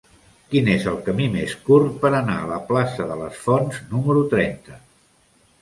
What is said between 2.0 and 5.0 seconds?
per anar a la plaça de les Fonts número trenta?